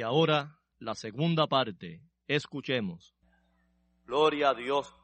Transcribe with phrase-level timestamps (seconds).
[0.00, 2.00] Y ahora la segunda parte.
[2.26, 3.14] Escuchemos.
[4.06, 4.96] Gloria a Dios.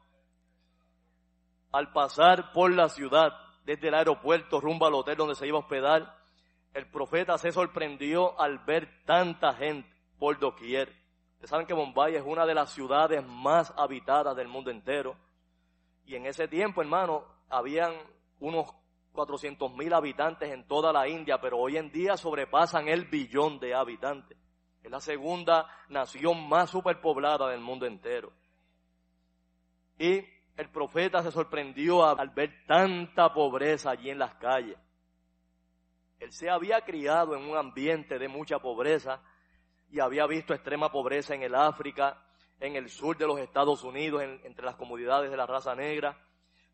[1.71, 3.31] Al pasar por la ciudad,
[3.63, 6.17] desde el aeropuerto rumbo al hotel donde se iba a hospedar,
[6.73, 9.87] el profeta se sorprendió al ver tanta gente
[10.17, 10.91] por doquier.
[11.33, 15.15] Ustedes saben que Bombay es una de las ciudades más habitadas del mundo entero.
[16.07, 17.93] Y en ese tiempo, hermano, habían
[18.39, 18.65] unos
[19.11, 23.75] 400 mil habitantes en toda la India, pero hoy en día sobrepasan el billón de
[23.75, 24.39] habitantes.
[24.87, 28.31] Es la segunda nación más superpoblada del mundo entero.
[29.99, 30.23] Y
[30.55, 34.77] el profeta se sorprendió al ver tanta pobreza allí en las calles.
[36.21, 39.21] Él se había criado en un ambiente de mucha pobreza
[39.91, 42.23] y había visto extrema pobreza en el África,
[42.57, 46.17] en el sur de los Estados Unidos, entre las comunidades de la raza negra,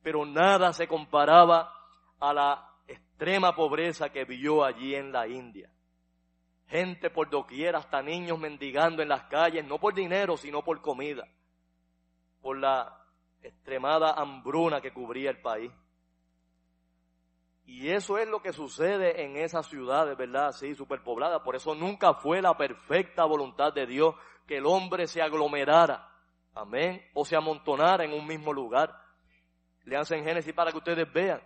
[0.04, 1.74] pero nada se comparaba
[2.20, 5.74] a la extrema pobreza que vio allí en la India
[6.74, 11.28] gente por doquier, hasta niños mendigando en las calles, no por dinero, sino por comida,
[12.42, 13.00] por la
[13.44, 15.72] extremada hambruna que cubría el país.
[17.66, 20.52] Y eso es lo que sucede en esas ciudades, ¿verdad?
[20.52, 21.44] Sí, superpobladas.
[21.44, 24.16] Por eso nunca fue la perfecta voluntad de Dios
[24.48, 26.10] que el hombre se aglomerara,
[26.56, 28.92] amén, o se amontonara en un mismo lugar.
[29.84, 31.40] Le hacen Génesis para que ustedes vean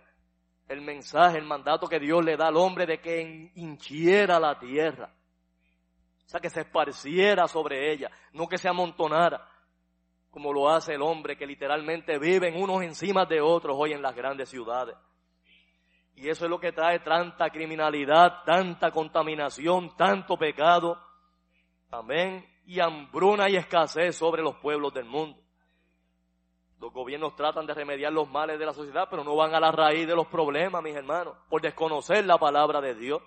[0.68, 5.12] el mensaje, el mandato que Dios le da al hombre de que hinchiera la tierra.
[6.28, 9.50] O sea, que se esparciera sobre ella, no que se amontonara,
[10.28, 14.14] como lo hace el hombre que literalmente viven unos encima de otros hoy en las
[14.14, 14.94] grandes ciudades.
[16.16, 21.02] Y eso es lo que trae tanta criminalidad, tanta contaminación, tanto pecado.
[21.90, 22.46] Amén.
[22.66, 25.40] Y hambruna y escasez sobre los pueblos del mundo.
[26.78, 29.72] Los gobiernos tratan de remediar los males de la sociedad, pero no van a la
[29.72, 33.22] raíz de los problemas, mis hermanos, por desconocer la palabra de Dios.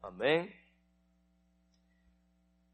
[0.00, 0.54] Amén.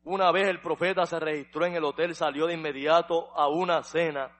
[0.04, 4.30] Una vez el profeta se registró en el hotel, salió de inmediato a una cena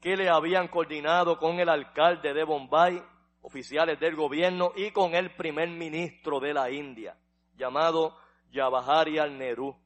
[0.00, 3.02] que le habían coordinado con el alcalde de Bombay,
[3.40, 7.16] oficiales del gobierno y con el primer ministro de la India,
[7.56, 8.16] llamado
[8.52, 9.76] Jawaharlal Nehru.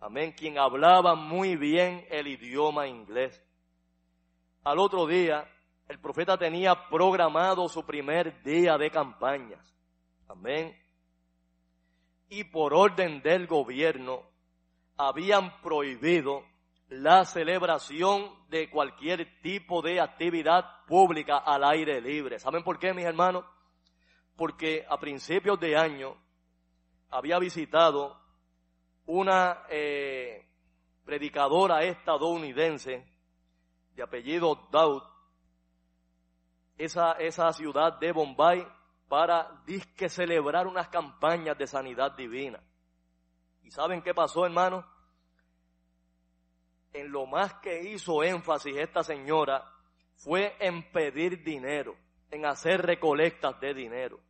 [0.00, 3.40] Amén, quien hablaba muy bien el idioma inglés.
[4.64, 5.48] Al otro día,
[5.88, 9.76] el profeta tenía programado su primer día de campañas.
[10.26, 10.76] Amén.
[12.28, 14.35] Y por orden del gobierno,
[14.96, 16.44] habían prohibido
[16.88, 22.38] la celebración de cualquier tipo de actividad pública al aire libre.
[22.38, 23.44] ¿Saben por qué, mis hermanos?
[24.36, 26.16] Porque a principios de año
[27.10, 28.20] había visitado
[29.06, 30.46] una eh,
[31.04, 33.06] predicadora estadounidense
[33.94, 35.02] de apellido Daud,
[36.76, 38.66] esa, esa ciudad de Bombay,
[39.08, 42.60] para disque celebrar unas campañas de sanidad divina.
[43.66, 44.86] ¿Y saben qué pasó, hermano?
[46.92, 49.68] En lo más que hizo énfasis esta señora
[50.14, 51.96] fue en pedir dinero,
[52.30, 54.20] en hacer recolectas de dinero.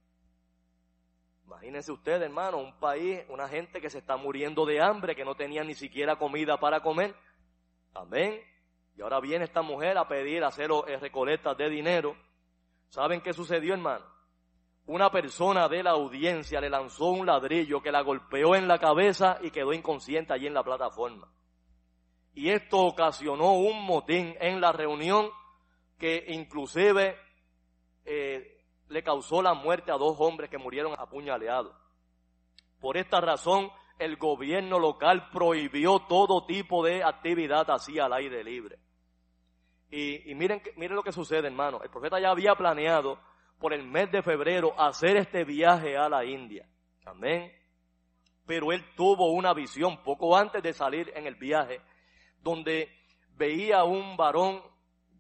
[1.44, 5.34] Imagínense ustedes, hermano, un país, una gente que se está muriendo de hambre, que no
[5.34, 7.14] tenía ni siquiera comida para comer.
[7.92, 8.40] Amén.
[8.96, 12.16] Y ahora viene esta mujer a pedir, a hacer eh, recolectas de dinero.
[12.88, 14.06] ¿Saben qué sucedió, hermano?
[14.86, 19.38] Una persona de la audiencia le lanzó un ladrillo que la golpeó en la cabeza
[19.42, 21.28] y quedó inconsciente allí en la plataforma.
[22.34, 25.28] Y esto ocasionó un motín en la reunión
[25.98, 27.16] que inclusive
[28.04, 31.74] eh, le causó la muerte a dos hombres que murieron apuñaleados.
[32.80, 38.78] Por esta razón, el gobierno local prohibió todo tipo de actividad así al aire libre.
[39.90, 41.80] Y, miren, miren lo que sucede, hermano.
[41.82, 43.18] El profeta ya había planeado
[43.58, 46.69] por el mes de febrero hacer este viaje a la India.
[47.05, 47.53] Amén.
[48.47, 51.81] Pero él tuvo una visión poco antes de salir en el viaje,
[52.43, 52.91] donde
[53.37, 54.62] veía a un varón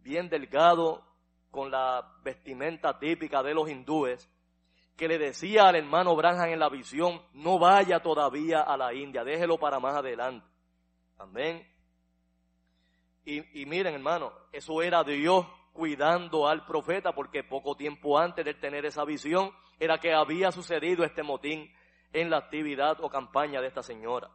[0.02, 1.04] bien delgado,
[1.50, 4.28] con la vestimenta típica de los hindúes,
[4.94, 9.24] que le decía al hermano Branham en la visión, no vaya todavía a la India,
[9.24, 10.46] déjelo para más adelante.
[11.18, 11.66] Amén.
[13.24, 18.54] Y, y miren, hermano, eso era Dios cuidando al profeta, porque poco tiempo antes de
[18.54, 21.70] tener esa visión, era que había sucedido este motín
[22.12, 24.30] en la actividad o campaña de esta señora.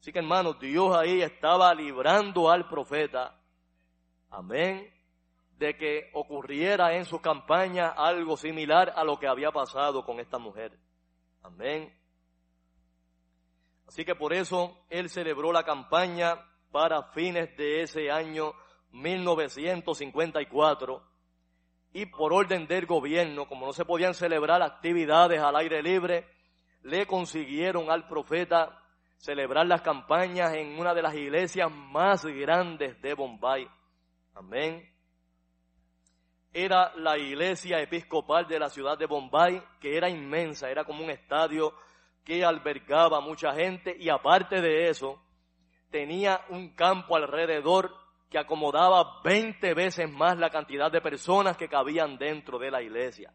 [0.00, 3.38] Así que, hermano, Dios ahí estaba librando al profeta.
[4.30, 4.94] Amén
[5.58, 10.38] de que ocurriera en su campaña algo similar a lo que había pasado con esta
[10.38, 10.76] mujer.
[11.42, 11.96] Amén.
[13.86, 16.38] Así que por eso él celebró la campaña
[16.72, 18.52] para fines de ese año
[18.94, 21.02] 1954
[21.92, 26.26] y por orden del gobierno, como no se podían celebrar actividades al aire libre,
[26.82, 28.80] le consiguieron al profeta
[29.18, 33.68] celebrar las campañas en una de las iglesias más grandes de Bombay.
[34.34, 34.94] Amén
[36.54, 41.10] era la iglesia episcopal de la ciudad de Bombay, que era inmensa, era como un
[41.10, 41.74] estadio
[42.22, 45.20] que albergaba mucha gente y aparte de eso,
[45.90, 47.92] tenía un campo alrededor
[48.34, 53.32] que acomodaba 20 veces más la cantidad de personas que cabían dentro de la iglesia.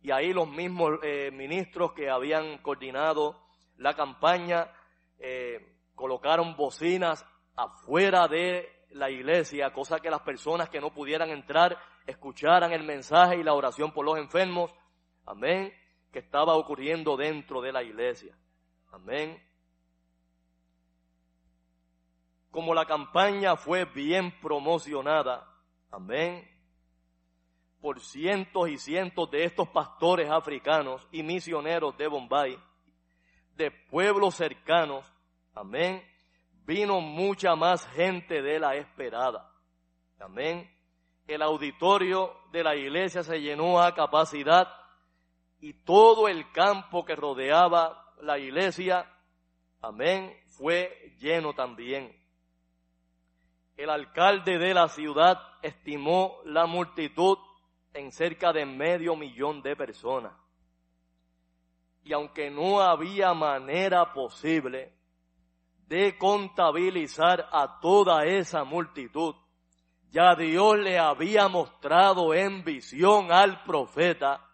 [0.00, 3.38] Y ahí los mismos eh, ministros que habían coordinado
[3.76, 4.72] la campaña
[5.20, 11.78] eh, colocaron bocinas afuera de la iglesia, cosa que las personas que no pudieran entrar
[12.04, 14.74] escucharan el mensaje y la oración por los enfermos,
[15.26, 15.72] amén,
[16.10, 18.36] que estaba ocurriendo dentro de la iglesia.
[18.90, 19.40] Amén.
[22.52, 25.44] Como la campaña fue bien promocionada,
[25.90, 26.48] amén,
[27.80, 32.56] por cientos y cientos de estos pastores africanos y misioneros de Bombay,
[33.56, 35.04] de pueblos cercanos,
[35.52, 36.00] amén,
[36.64, 39.52] vino mucha más gente de la esperada.
[40.20, 40.72] Amén
[41.26, 44.68] el auditorio de la iglesia se llenó a capacidad
[45.60, 49.08] y todo el campo que rodeaba la iglesia,
[49.80, 52.14] amén, fue lleno también.
[53.76, 57.38] El alcalde de la ciudad estimó la multitud
[57.94, 60.32] en cerca de medio millón de personas.
[62.04, 64.92] Y aunque no había manera posible
[65.86, 69.34] de contabilizar a toda esa multitud,
[70.10, 74.46] ya Dios le había mostrado en visión al profeta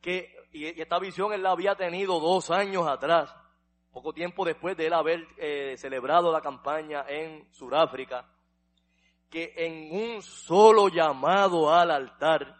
[0.00, 3.34] que, y esta visión él la había tenido dos años atrás,
[3.94, 8.28] poco tiempo después de él haber eh, celebrado la campaña en Sudáfrica,
[9.30, 12.56] que en un solo llamado al altar,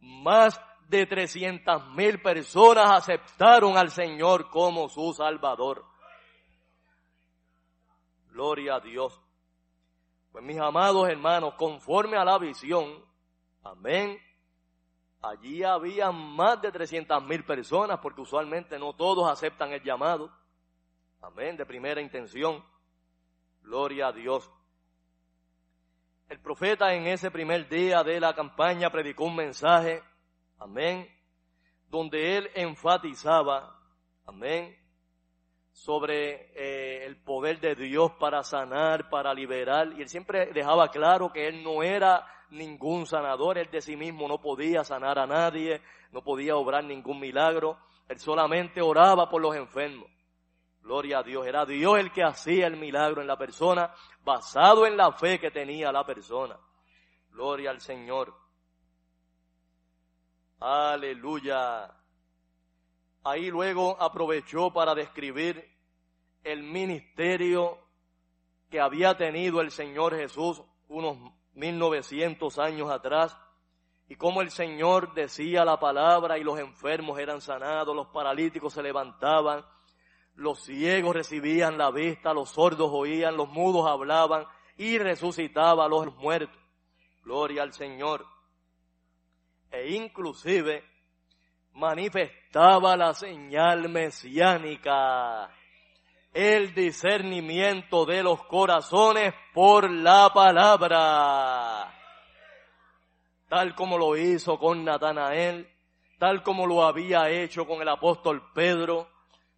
[0.00, 5.84] más de 300 mil personas aceptaron al Señor como su Salvador.
[8.30, 9.20] Gloria a Dios.
[10.32, 13.04] Pues mis amados hermanos, conforme a la visión,
[13.62, 14.18] amén,
[15.20, 20.41] allí había más de 300 mil personas, porque usualmente no todos aceptan el llamado,
[21.22, 22.62] amén, de primera intención.
[23.62, 24.50] Gloria a Dios.
[26.28, 30.02] El profeta en ese primer día de la campaña predicó un mensaje,
[30.58, 31.08] amén,
[31.88, 33.78] donde él enfatizaba,
[34.26, 34.76] amén,
[35.70, 41.32] sobre eh, el poder de Dios para sanar, para liberar, y él siempre dejaba claro
[41.32, 45.80] que él no era ningún sanador, él de sí mismo no podía sanar a nadie,
[46.10, 50.10] no podía obrar ningún milagro, él solamente oraba por los enfermos.
[50.82, 54.96] Gloria a Dios, era Dios el que hacía el milagro en la persona, basado en
[54.96, 56.58] la fe que tenía la persona.
[57.30, 58.34] Gloria al Señor.
[60.58, 61.92] Aleluya.
[63.24, 65.68] Ahí luego aprovechó para describir
[66.42, 67.78] el ministerio
[68.68, 71.16] que había tenido el Señor Jesús unos
[71.54, 73.36] 1900 años atrás
[74.08, 78.82] y cómo el Señor decía la palabra y los enfermos eran sanados, los paralíticos se
[78.82, 79.64] levantaban,
[80.34, 84.46] los ciegos recibían la vista, los sordos oían, los mudos hablaban
[84.76, 86.58] y resucitaba a los muertos.
[87.22, 88.26] Gloria al Señor.
[89.70, 90.84] E inclusive
[91.74, 95.50] manifestaba la señal mesiánica,
[96.32, 101.92] el discernimiento de los corazones por la palabra,
[103.48, 105.70] tal como lo hizo con Natanael,
[106.18, 109.11] tal como lo había hecho con el apóstol Pedro,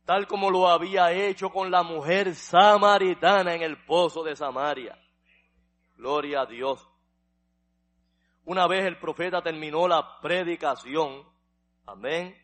[0.05, 4.99] tal como lo había hecho con la mujer samaritana en el pozo de Samaria.
[5.97, 6.89] Gloria a Dios.
[8.45, 11.25] Una vez el profeta terminó la predicación,
[11.87, 12.35] Amén.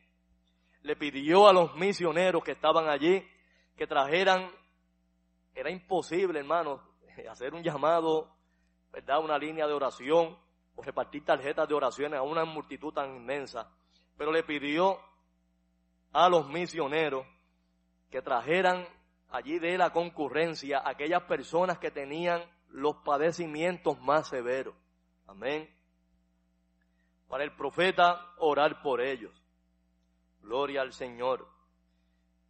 [0.83, 3.27] Le pidió a los misioneros que estaban allí
[3.77, 4.51] que trajeran,
[5.55, 6.83] era imposible, hermano,
[7.31, 8.37] hacer un llamado,
[8.93, 9.21] ¿verdad?
[9.21, 10.39] Una línea de oración
[10.75, 13.71] o repartir tarjetas de oraciones a una multitud tan inmensa.
[14.17, 14.99] Pero le pidió
[16.13, 17.27] a los misioneros
[18.11, 18.87] que trajeran
[19.31, 24.75] allí de la concurrencia aquellas personas que tenían los padecimientos más severos.
[25.27, 25.81] Amén
[27.31, 29.33] para el profeta orar por ellos.
[30.43, 31.47] Gloria al Señor.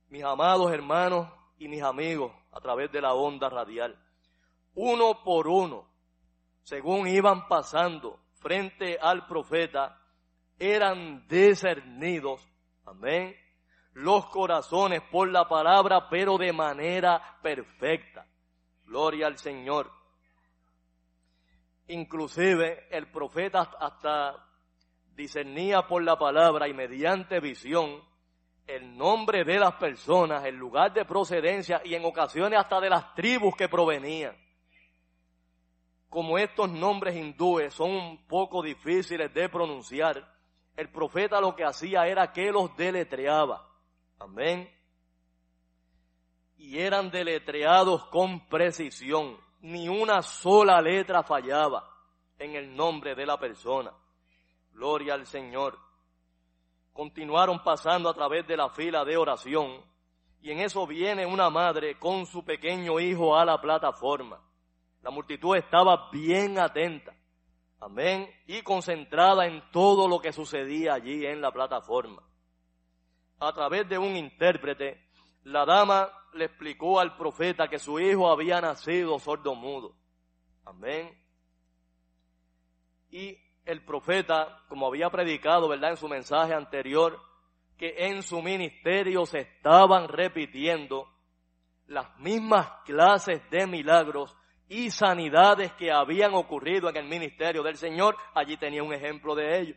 [0.08, 4.02] Mis amados hermanos y mis amigos a través de la onda radial,
[4.74, 5.86] uno por uno,
[6.62, 10.00] según iban pasando frente al profeta,
[10.58, 12.48] eran discernidos,
[12.86, 13.36] amén,
[13.94, 18.26] los corazones por la palabra, pero de manera perfecta.
[18.84, 19.90] Gloria al Señor.
[21.88, 24.46] Inclusive el profeta hasta
[25.14, 28.02] discernía por la palabra y mediante visión
[28.66, 33.14] el nombre de las personas, el lugar de procedencia y en ocasiones hasta de las
[33.14, 34.36] tribus que provenían.
[36.08, 40.24] Como estos nombres hindúes son un poco difíciles de pronunciar,
[40.76, 43.69] el profeta lo que hacía era que los deletreaba.
[44.20, 44.70] Amén.
[46.56, 49.36] Y eran deletreados con precisión.
[49.60, 51.86] Ni una sola letra fallaba
[52.38, 53.92] en el nombre de la persona.
[54.72, 55.78] Gloria al Señor.
[56.92, 59.82] Continuaron pasando a través de la fila de oración
[60.42, 64.40] y en eso viene una madre con su pequeño hijo a la plataforma.
[65.02, 67.14] La multitud estaba bien atenta,
[67.78, 72.22] amén, y concentrada en todo lo que sucedía allí en la plataforma.
[73.40, 75.00] A través de un intérprete,
[75.44, 79.96] la dama le explicó al profeta que su hijo había nacido sordomudo.
[80.64, 81.18] Amén.
[83.10, 85.90] Y el profeta, como había predicado, ¿verdad?
[85.90, 87.18] En su mensaje anterior,
[87.76, 91.08] que en su ministerio se estaban repitiendo
[91.86, 94.36] las mismas clases de milagros
[94.68, 98.16] y sanidades que habían ocurrido en el ministerio del Señor.
[98.34, 99.74] Allí tenía un ejemplo de ello.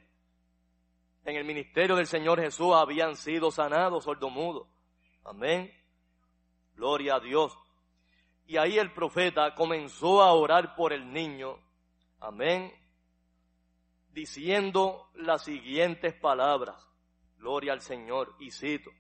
[1.26, 4.68] En el ministerio del Señor Jesús habían sido sanados sordomudos.
[5.24, 5.72] Amén.
[6.76, 7.58] Gloria a Dios.
[8.46, 11.58] Y ahí el profeta comenzó a orar por el niño.
[12.20, 12.74] Amén
[14.14, 16.88] diciendo las siguientes palabras.
[17.38, 18.36] Gloria al Señor.
[18.40, 18.92] Y cito,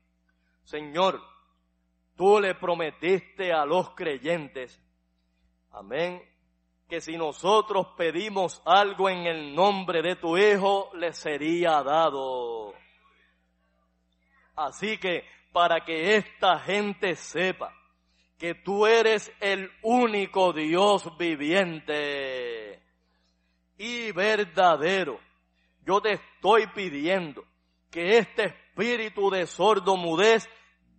[0.63, 1.21] Señor,
[2.15, 4.81] tú le prometiste a los creyentes,
[5.71, 6.21] amén,
[6.87, 12.73] que si nosotros pedimos algo en el nombre de tu Hijo, le sería dado.
[14.55, 17.73] Así que para que esta gente sepa
[18.37, 22.83] que tú eres el único Dios viviente,
[23.77, 25.19] y verdadero.
[25.85, 27.43] Yo te estoy pidiendo
[27.91, 30.47] que este espíritu de sordo mudez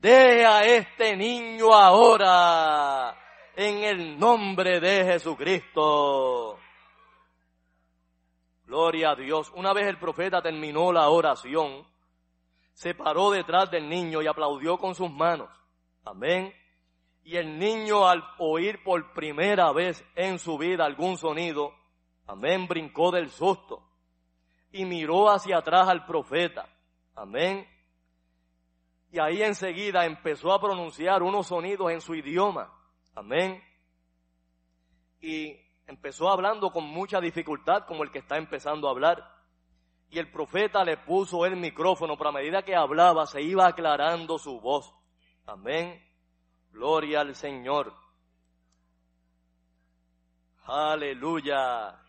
[0.00, 3.16] deje a este niño ahora
[3.56, 6.58] en el nombre de Jesucristo.
[8.66, 9.52] Gloria a Dios.
[9.54, 11.86] Una vez el profeta terminó la oración,
[12.72, 15.48] se paró detrás del niño y aplaudió con sus manos.
[16.04, 16.52] Amén.
[17.22, 21.72] Y el niño al oír por primera vez en su vida algún sonido,
[22.26, 23.82] amén, brincó del susto
[24.72, 26.68] y miró hacia atrás al profeta.
[27.14, 27.66] Amén.
[29.12, 32.72] Y ahí enseguida empezó a pronunciar unos sonidos en su idioma.
[33.14, 33.62] Amén.
[35.20, 35.56] Y
[35.86, 39.24] empezó hablando con mucha dificultad como el que está empezando a hablar.
[40.10, 44.38] Y el profeta le puso el micrófono, pero a medida que hablaba se iba aclarando
[44.38, 44.94] su voz.
[45.46, 46.02] Amén.
[46.70, 47.94] Gloria al Señor.
[50.64, 52.00] Aleluya.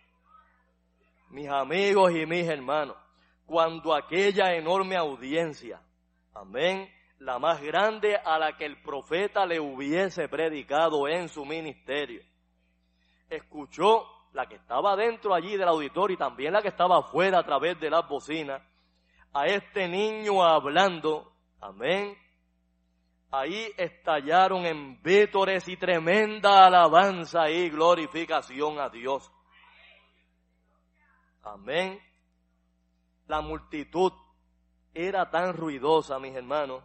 [1.29, 2.95] Mis amigos y mis hermanos,
[3.45, 5.81] cuando aquella enorme audiencia,
[6.33, 12.21] amén, la más grande a la que el profeta le hubiese predicado en su ministerio,
[13.29, 17.45] escuchó la que estaba dentro allí del auditorio y también la que estaba afuera a
[17.45, 18.61] través de las bocinas,
[19.33, 22.17] a este niño hablando, amén.
[23.31, 29.29] Ahí estallaron en vítores y tremenda alabanza y glorificación a Dios.
[31.43, 31.99] Amén.
[33.27, 34.13] La multitud
[34.93, 36.83] era tan ruidosa, mis hermanos.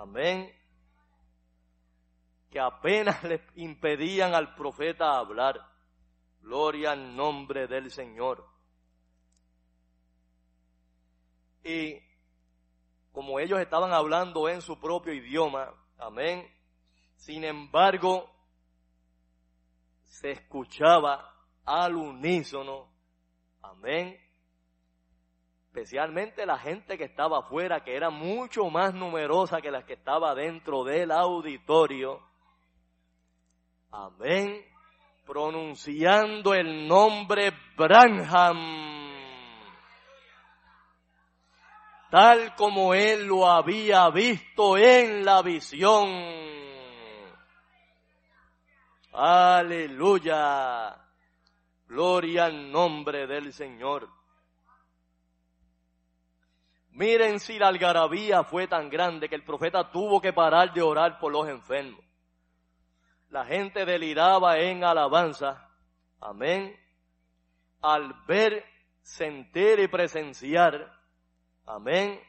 [0.00, 0.52] Amén
[2.50, 5.60] que apenas le impedían al profeta hablar.
[6.40, 8.46] Gloria al nombre del Señor.
[11.64, 12.00] Y
[13.10, 16.46] como ellos estaban hablando en su propio idioma, amén,
[17.16, 18.30] sin embargo,
[20.04, 21.34] se escuchaba
[21.64, 22.92] al unísono,
[23.62, 24.16] amén,
[25.76, 30.34] especialmente la gente que estaba afuera, que era mucho más numerosa que la que estaba
[30.34, 32.22] dentro del auditorio,
[33.90, 34.62] Amén.
[35.26, 38.56] Pronunciando el nombre Branham.
[42.10, 46.08] Tal como él lo había visto en la visión.
[49.12, 50.96] Aleluya.
[51.86, 54.08] Gloria al nombre del Señor.
[56.96, 61.18] Miren si la algarabía fue tan grande que el profeta tuvo que parar de orar
[61.18, 62.06] por los enfermos
[63.30, 65.68] la gente deliraba en alabanza.
[66.20, 66.74] Amén.
[67.82, 68.64] Al ver,
[69.02, 70.92] sentir y presenciar.
[71.66, 72.20] Amén.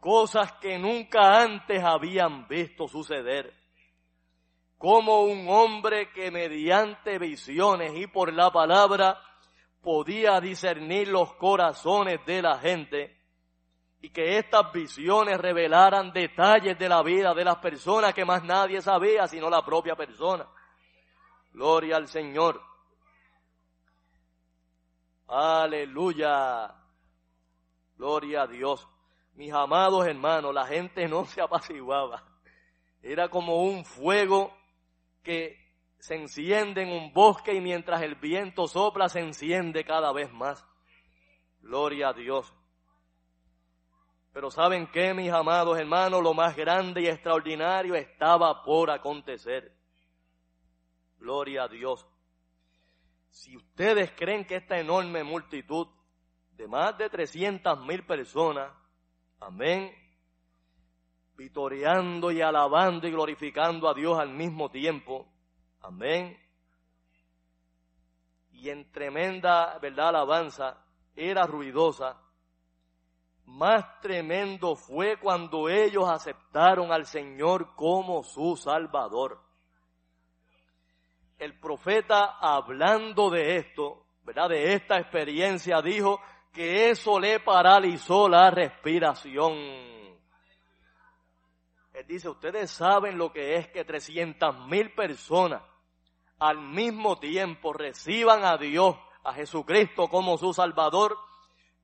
[0.00, 3.52] Cosas que nunca antes habían visto suceder.
[4.78, 9.20] Como un hombre que mediante visiones y por la palabra
[9.82, 13.19] podía discernir los corazones de la gente
[14.02, 18.80] y que estas visiones revelaran detalles de la vida de las personas que más nadie
[18.80, 20.48] sabía sino la propia persona.
[21.52, 22.62] Gloria al Señor.
[25.28, 26.74] Aleluya.
[27.96, 28.88] Gloria a Dios.
[29.34, 32.24] Mis amados hermanos, la gente no se apaciguaba.
[33.02, 34.56] Era como un fuego
[35.22, 35.58] que
[35.98, 40.66] se enciende en un bosque y mientras el viento sopla se enciende cada vez más.
[41.60, 42.52] Gloria a Dios.
[44.32, 46.22] Pero ¿saben qué, mis amados hermanos?
[46.22, 49.76] Lo más grande y extraordinario estaba por acontecer.
[51.18, 52.06] Gloria a Dios.
[53.30, 55.88] Si ustedes creen que esta enorme multitud
[56.52, 58.72] de más de 300 mil personas,
[59.40, 59.92] amén,
[61.34, 65.26] vitoreando y alabando y glorificando a Dios al mismo tiempo,
[65.80, 66.38] amén,
[68.52, 70.84] y en tremenda, verdad, alabanza,
[71.16, 72.20] era ruidosa,
[73.50, 79.40] más tremendo fue cuando ellos aceptaron al Señor como su Salvador.
[81.36, 84.50] El profeta hablando de esto, ¿verdad?
[84.50, 86.20] De esta experiencia dijo
[86.52, 89.52] que eso le paralizó la respiración.
[91.92, 95.62] Él dice, ustedes saben lo que es que 300 mil personas
[96.38, 101.18] al mismo tiempo reciban a Dios, a Jesucristo como su Salvador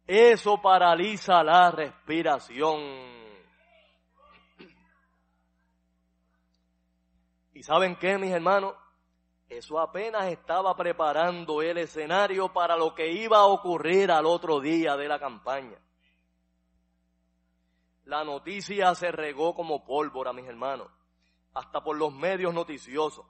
[0.06, 2.80] eso paraliza la respiración.
[7.52, 8.74] ¿Y saben qué, mis hermanos?
[9.48, 14.96] Eso apenas estaba preparando el escenario para lo que iba a ocurrir al otro día
[14.96, 15.78] de la campaña.
[18.04, 20.88] La noticia se regó como pólvora, mis hermanos,
[21.54, 23.24] hasta por los medios noticiosos,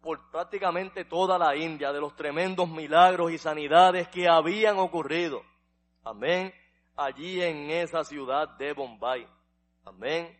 [0.00, 5.42] por prácticamente toda la India, de los tremendos milagros y sanidades que habían ocurrido.
[6.04, 6.52] Amén.
[6.96, 9.26] Allí en esa ciudad de Bombay.
[9.84, 10.36] Amén.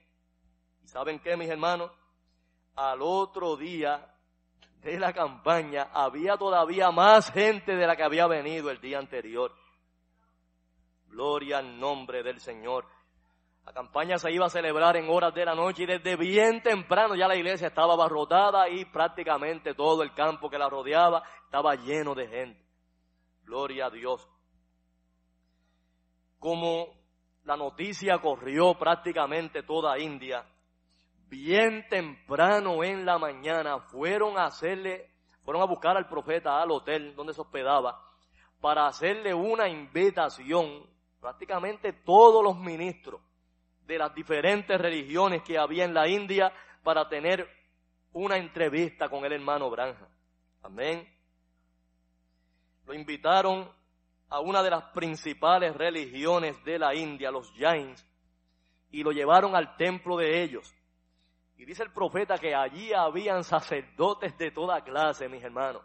[0.83, 1.91] ¿Y saben qué, mis hermanos?
[2.77, 4.07] Al otro día
[4.83, 9.53] de la campaña había todavía más gente de la que había venido el día anterior.
[11.07, 12.87] Gloria al nombre del Señor.
[13.67, 17.15] La campaña se iba a celebrar en horas de la noche y desde bien temprano
[17.15, 22.15] ya la iglesia estaba abarrotada y prácticamente todo el campo que la rodeaba estaba lleno
[22.15, 22.65] de gente.
[23.45, 24.27] Gloria a Dios.
[26.41, 26.89] Como
[27.45, 30.45] la noticia corrió prácticamente toda India,
[31.29, 35.11] bien temprano en la mañana fueron a hacerle,
[35.45, 38.03] fueron a buscar al profeta al hotel donde se hospedaba
[38.59, 40.87] para hacerle una invitación,
[41.21, 43.21] prácticamente todos los ministros
[43.87, 47.47] de las diferentes religiones que había en la India para tener
[48.13, 50.09] una entrevista con el hermano Branja.
[50.63, 51.07] Amén.
[52.87, 53.71] Lo invitaron
[54.31, 58.07] a una de las principales religiones de la India, los Jains,
[58.91, 60.75] y lo llevaron al templo de ellos.
[61.57, 65.83] Y dice el profeta que allí habían sacerdotes de toda clase, mis hermanos.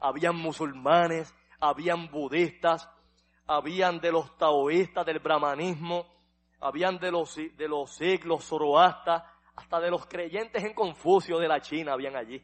[0.00, 2.88] Habían musulmanes, habían budistas,
[3.46, 6.06] habían de los taoístas, del brahmanismo,
[6.60, 9.24] habían de los, de los siglos zoroastas,
[9.56, 12.42] hasta de los creyentes en Confucio de la China habían allí.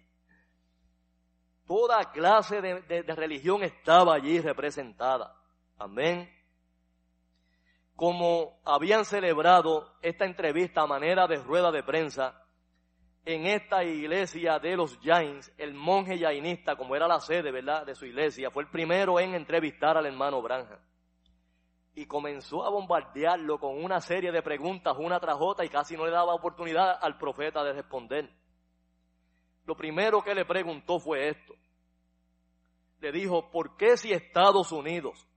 [1.68, 5.36] Toda clase de, religión estaba allí representada.
[5.76, 6.28] Amén.
[7.94, 12.42] Como habían celebrado esta entrevista a manera de rueda de prensa,
[13.26, 17.94] en esta iglesia de los Jains, el monje jainista, como era la sede, ¿verdad?, de
[17.94, 20.80] su iglesia, fue el primero en entrevistar al hermano Branja
[21.94, 26.06] y comenzó a bombardearlo con una serie de preguntas una tras otra y casi no
[26.06, 28.30] le daba oportunidad al profeta de responder.
[29.68, 31.54] Lo primero que le preguntó fue esto.
[33.00, 35.28] Le dijo, ¿por qué si Estados Unidos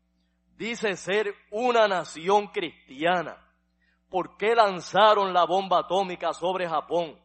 [0.56, 3.46] dice ser una nación cristiana,
[4.10, 7.20] por qué lanzaron la bomba atómica sobre Japón,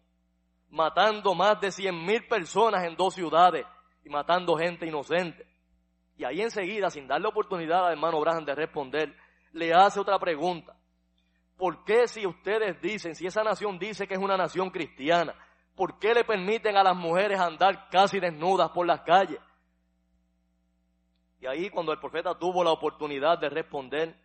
[0.69, 3.64] matando más de cien mil personas en dos ciudades
[4.03, 5.47] y matando gente inocente?
[6.16, 9.16] Y ahí enseguida, sin darle oportunidad al hermano Braham de responder,
[9.53, 10.77] le hace otra pregunta.
[11.57, 15.37] ¿Por qué si ustedes dicen, si esa nación dice que es una nación cristiana,
[15.77, 19.39] ¿por qué le permiten a las mujeres andar casi desnudas por las calles?
[21.39, 24.17] Y ahí cuando el profeta tuvo la oportunidad de responder,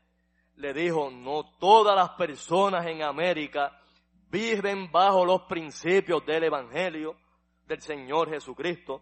[0.56, 3.78] le dijo, no todas las personas en América
[4.30, 7.18] viven bajo los principios del Evangelio
[7.68, 9.02] del Señor Jesucristo.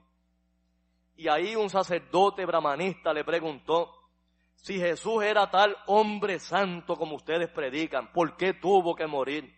[1.15, 3.93] Y ahí un sacerdote brahmanista le preguntó,
[4.55, 9.53] si Jesús era tal hombre santo como ustedes predican, ¿por qué tuvo que morir?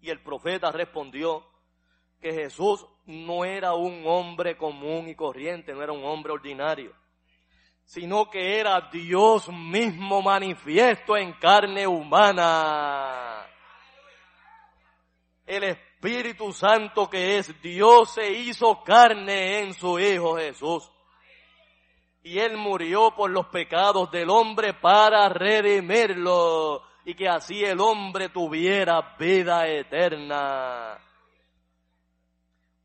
[0.00, 1.49] Y el profeta respondió
[2.20, 6.92] que Jesús no era un hombre común y corriente, no era un hombre ordinario,
[7.84, 13.46] sino que era Dios mismo manifiesto en carne humana.
[15.46, 20.88] El Espíritu Santo que es Dios se hizo carne en su Hijo Jesús
[22.22, 28.28] y Él murió por los pecados del hombre para redimirlo y que así el hombre
[28.28, 30.98] tuviera vida eterna.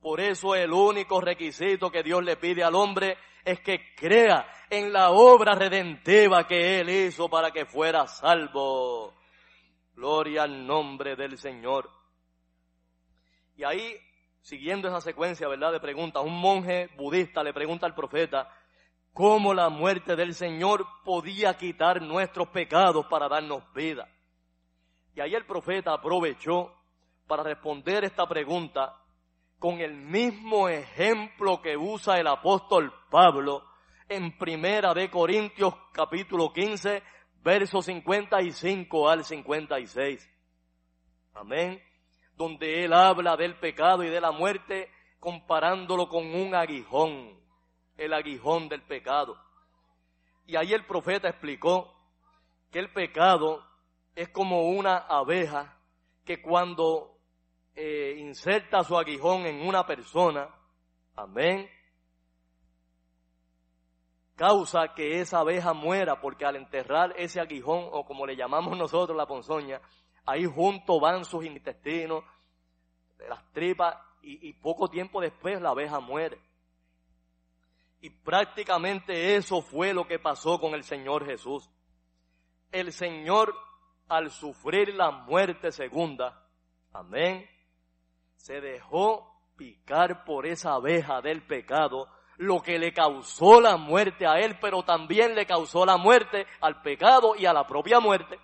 [0.05, 4.93] Por eso el único requisito que Dios le pide al hombre es que crea en
[4.93, 9.15] la obra redentiva que Él hizo para que fuera salvo.
[9.95, 11.89] Gloria al nombre del Señor.
[13.55, 13.97] Y ahí,
[14.41, 15.71] siguiendo esa secuencia, ¿verdad?
[15.71, 18.47] De preguntas, un monje budista le pregunta al profeta,
[19.11, 24.07] cómo la muerte del Señor podía quitar nuestros pecados para darnos vida.
[25.15, 26.71] Y ahí el profeta aprovechó
[27.25, 29.01] para responder esta pregunta
[29.59, 33.63] con el mismo ejemplo que usa el apóstol Pablo
[34.09, 37.01] en Primera de Corintios capítulo 15,
[37.43, 40.29] versos 55 al 56.
[41.33, 41.81] Amén.
[42.35, 47.35] Donde él habla del pecado y de la muerte comparándolo con un aguijón
[47.97, 49.37] el aguijón del pecado.
[50.45, 51.93] Y ahí el profeta explicó
[52.71, 53.65] que el pecado
[54.15, 55.77] es como una abeja
[56.23, 57.14] que cuando
[57.75, 60.49] eh, inserta su aguijón en una persona,
[61.15, 61.69] amén,
[64.35, 69.17] causa que esa abeja muera porque al enterrar ese aguijón o como le llamamos nosotros
[69.17, 69.81] la ponzoña,
[70.25, 72.23] ahí junto van sus intestinos,
[73.29, 76.39] las tripas y poco tiempo después la abeja muere.
[78.05, 81.71] Y prácticamente eso fue lo que pasó con el Señor Jesús.
[82.71, 83.55] El Señor,
[84.07, 86.47] al sufrir la muerte segunda,
[86.93, 87.49] amén,
[88.45, 89.25] se dejó
[89.57, 94.83] picar por esa abeja del pecado, lo que le causó la muerte a él, pero
[94.83, 98.39] también le causó la muerte al pecado y a la propia muerte.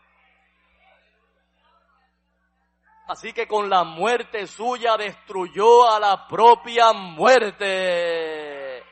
[3.09, 8.83] Así que con la muerte suya destruyó a la propia muerte.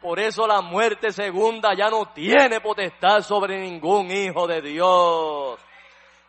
[0.00, 5.58] Por eso la muerte segunda ya no tiene potestad sobre ningún hijo de Dios.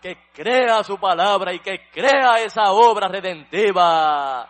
[0.05, 4.47] Que crea su palabra y que crea esa obra redentiva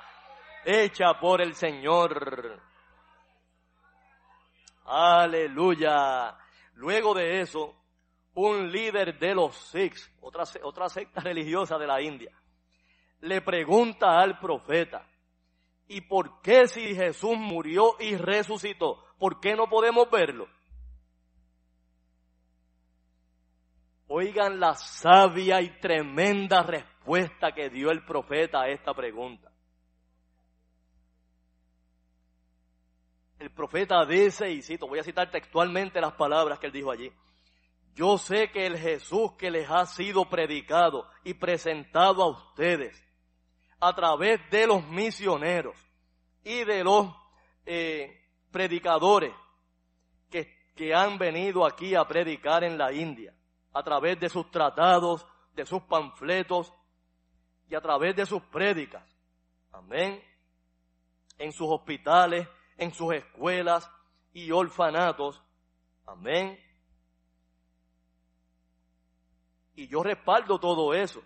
[0.65, 2.61] hecha por el Señor.
[4.83, 6.37] Aleluya.
[6.73, 7.73] Luego de eso,
[8.33, 12.37] un líder de los Sikhs, otra, otra secta religiosa de la India,
[13.21, 15.07] le pregunta al profeta,
[15.87, 20.49] ¿y por qué si Jesús murió y resucitó, por qué no podemos verlo?
[24.07, 29.51] Oigan la sabia y tremenda respuesta que dio el profeta a esta pregunta.
[33.39, 37.11] El profeta dice, y cito, voy a citar textualmente las palabras que él dijo allí.
[37.93, 43.01] Yo sé que el Jesús que les ha sido predicado y presentado a ustedes
[43.79, 45.75] a través de los misioneros
[46.43, 47.07] y de los
[47.65, 49.33] eh, predicadores
[50.29, 53.33] que, que han venido aquí a predicar en la India,
[53.75, 56.73] a través de sus tratados, de sus panfletos
[57.67, 59.03] y a través de sus prédicas.
[59.73, 60.23] Amén.
[61.37, 63.91] En sus hospitales, en sus escuelas
[64.31, 65.43] y orfanatos.
[66.05, 66.57] Amén.
[69.75, 71.21] Y yo respaldo todo eso.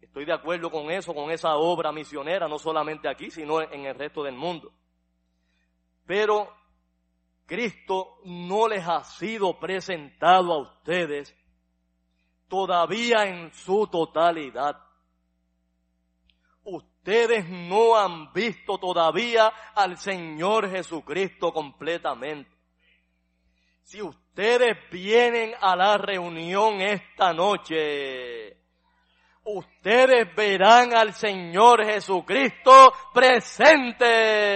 [0.00, 3.94] Estoy de acuerdo con eso, con esa obra misionera, no solamente aquí, sino en el
[3.94, 4.72] resto del mundo.
[6.04, 6.52] Pero
[7.46, 11.32] Cristo no les ha sido presentado a ustedes
[12.54, 14.78] todavía en su totalidad.
[16.62, 22.48] Ustedes no han visto todavía al Señor Jesucristo completamente.
[23.82, 28.56] Si ustedes vienen a la reunión esta noche,
[29.42, 34.54] ustedes verán al Señor Jesucristo presente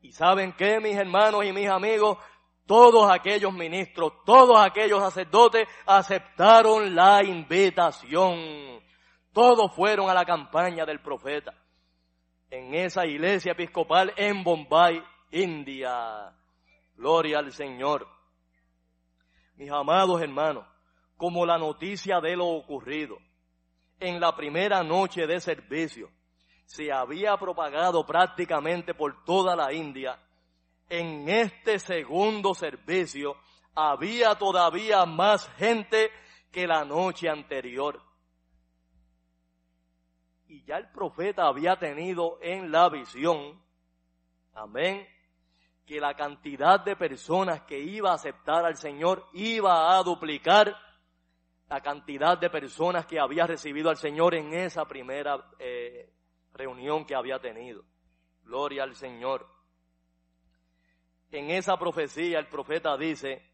[0.00, 2.16] Y saben qué, mis hermanos y mis amigos,
[2.66, 8.80] todos aquellos ministros, todos aquellos sacerdotes aceptaron la invitación.
[9.32, 11.54] Todos fueron a la campaña del profeta
[12.50, 16.32] en esa iglesia episcopal en Bombay, India.
[16.96, 18.17] Gloria al Señor.
[19.58, 20.64] Mis amados hermanos,
[21.16, 23.18] como la noticia de lo ocurrido
[23.98, 26.08] en la primera noche de servicio
[26.64, 30.16] se había propagado prácticamente por toda la India,
[30.88, 33.34] en este segundo servicio
[33.74, 36.12] había todavía más gente
[36.52, 38.00] que la noche anterior.
[40.46, 43.60] Y ya el profeta había tenido en la visión,
[44.54, 45.04] amén,
[45.88, 50.76] que la cantidad de personas que iba a aceptar al Señor iba a duplicar
[51.66, 56.12] la cantidad de personas que había recibido al Señor en esa primera eh,
[56.52, 57.84] reunión que había tenido.
[58.42, 59.48] Gloria al Señor.
[61.30, 63.50] En esa profecía el profeta dice,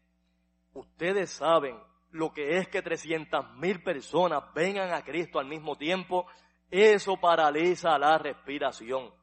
[0.73, 1.79] ustedes saben
[2.11, 6.27] lo que es que 300 mil personas vengan a Cristo al mismo tiempo,
[6.69, 9.13] eso paraliza la respiración.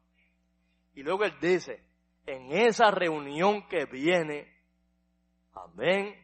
[0.94, 1.91] Y luego él dice,
[2.26, 4.52] en esa reunión que viene,
[5.54, 6.16] amén,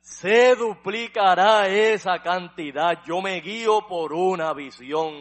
[0.00, 3.02] se duplicará esa cantidad.
[3.04, 5.12] Yo me guío por una visión.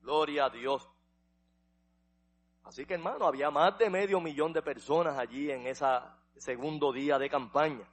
[0.00, 0.86] Gloria a Dios.
[2.64, 5.86] Así que hermano, había más de medio millón de personas allí en ese
[6.36, 7.88] segundo día de campaña.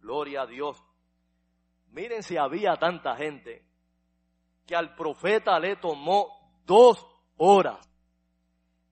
[0.00, 0.82] Gloria a Dios.
[1.90, 3.64] Miren si había tanta gente
[4.66, 7.04] que al profeta le tomó dos
[7.38, 7.87] horas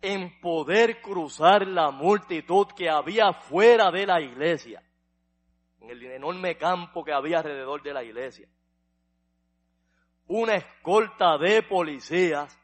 [0.02, 4.82] en poder cruzar la multitud que había fuera de la iglesia,
[5.80, 8.48] en el enorme campo que había alrededor de la iglesia.
[10.28, 12.59] Una escolta de policías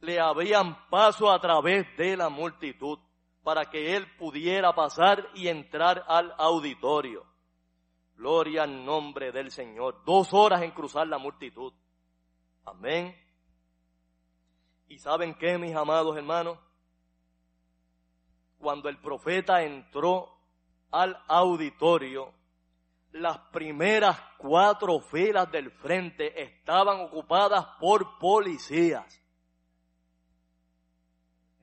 [0.00, 2.98] le abrían paso a través de la multitud
[3.42, 7.24] para que él pudiera pasar y entrar al auditorio.
[8.14, 10.02] Gloria al nombre del Señor.
[10.04, 11.72] Dos horas en cruzar la multitud.
[12.64, 13.21] Amén.
[14.92, 16.58] ¿Y saben qué, mis amados hermanos?
[18.58, 20.36] Cuando el profeta entró
[20.90, 22.34] al auditorio,
[23.12, 29.18] las primeras cuatro filas del frente estaban ocupadas por policías.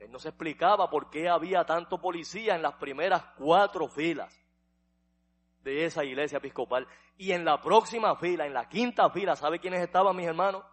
[0.00, 4.36] Él no se explicaba por qué había tanto policía en las primeras cuatro filas
[5.62, 6.88] de esa iglesia episcopal.
[7.16, 10.64] Y en la próxima fila, en la quinta fila, ¿sabe quiénes estaban mis hermanos?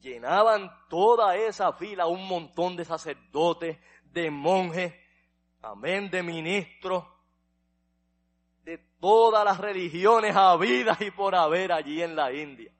[0.00, 4.94] Llenaban toda esa fila un montón de sacerdotes, de monjes,
[5.62, 7.04] amén, de ministros,
[8.64, 12.72] de todas las religiones habidas y por haber allí en la India.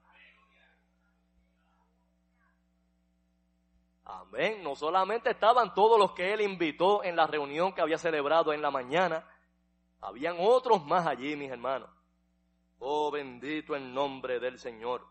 [4.05, 4.63] Amén.
[4.63, 8.61] No solamente estaban todos los que él invitó en la reunión que había celebrado en
[8.61, 9.25] la mañana,
[10.01, 11.89] habían otros más allí, mis hermanos.
[12.79, 15.07] Oh, bendito el nombre del Señor.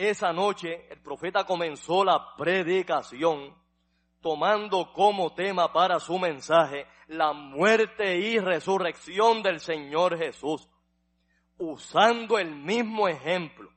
[0.00, 3.54] Esa noche el profeta comenzó la predicación
[4.22, 10.66] tomando como tema para su mensaje la muerte y resurrección del Señor Jesús,
[11.58, 13.70] usando el mismo ejemplo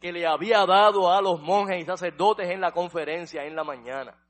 [0.00, 4.20] que le había dado a los monjes y sacerdotes en la conferencia en la mañana.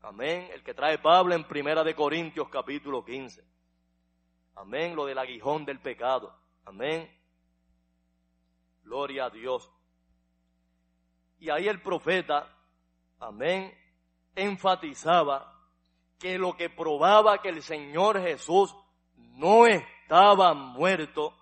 [0.00, 0.48] Amén.
[0.54, 3.44] El que trae Pablo en Primera de Corintios capítulo 15.
[4.54, 4.96] Amén.
[4.96, 6.34] Lo del aguijón del pecado.
[6.64, 7.14] Amén.
[8.84, 9.70] Gloria a Dios.
[11.38, 12.48] Y ahí el profeta,
[13.18, 13.72] amén,
[14.34, 15.52] enfatizaba
[16.18, 18.74] que lo que probaba que el Señor Jesús
[19.14, 21.34] no estaba muerto,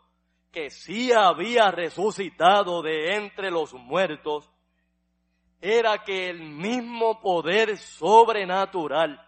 [0.51, 4.51] que sí había resucitado de entre los muertos,
[5.61, 9.21] era que el mismo poder sobrenatural,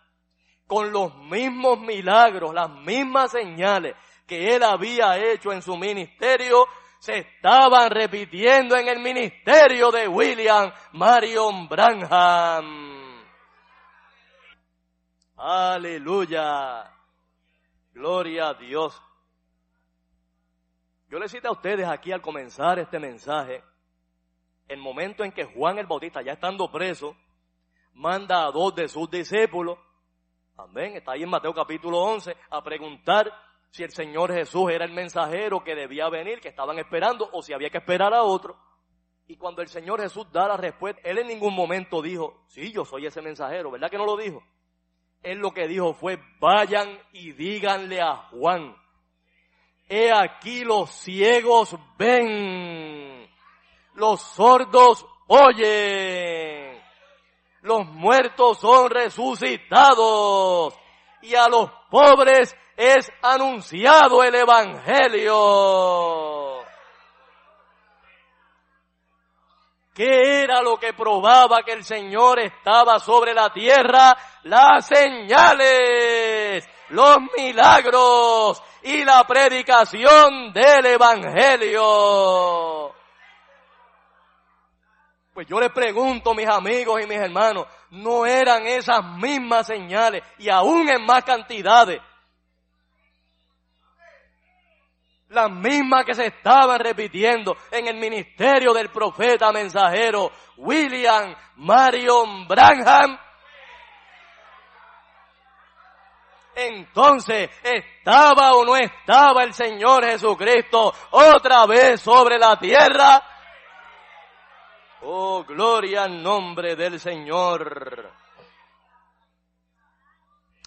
[0.67, 3.95] con los mismos milagros, las mismas señales
[4.27, 6.67] que él había hecho en su ministerio,
[6.99, 13.25] se estaban repitiendo en el ministerio de William Marion Branham.
[15.37, 16.93] Aleluya.
[17.93, 19.01] Gloria a Dios.
[21.09, 23.63] Yo les cito a ustedes aquí al comenzar este mensaje,
[24.67, 27.17] el momento en que Juan el Bautista, ya estando preso,
[27.93, 29.79] manda a dos de sus discípulos,
[30.57, 33.33] amén, está ahí en Mateo capítulo 11, a preguntar
[33.77, 37.53] si el Señor Jesús era el mensajero que debía venir, que estaban esperando, o si
[37.53, 38.57] había que esperar a otro.
[39.27, 42.87] Y cuando el Señor Jesús da la respuesta, Él en ningún momento dijo, sí, yo
[42.87, 44.43] soy ese mensajero, ¿verdad que no lo dijo?
[45.23, 48.75] Él lo que dijo fue, vayan y díganle a Juan,
[49.91, 53.29] he aquí los ciegos ven,
[53.93, 56.81] los sordos oyen,
[57.61, 60.79] los muertos son resucitados
[61.27, 65.35] y a los pobres es anunciado el Evangelio.
[69.93, 74.17] ¿Qué era lo que probaba que el Señor estaba sobre la tierra?
[74.45, 81.75] Las señales, los milagros y la predicación del Evangelio.
[85.33, 90.49] Pues yo les pregunto, mis amigos y mis hermanos, ¿no eran esas mismas señales y
[90.49, 92.01] aún en más cantidades
[95.29, 103.19] las mismas que se estaban repitiendo en el ministerio del profeta mensajero William Marion Branham.
[106.55, 113.23] Entonces, ¿estaba o no estaba el Señor Jesucristo otra vez sobre la tierra?
[115.03, 118.11] Oh, gloria al nombre del Señor.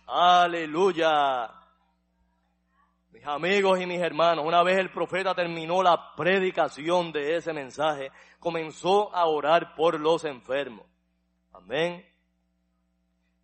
[0.05, 1.51] Aleluya.
[3.09, 8.11] Mis amigos y mis hermanos, una vez el profeta terminó la predicación de ese mensaje,
[8.39, 10.85] comenzó a orar por los enfermos.
[11.51, 12.05] Amén.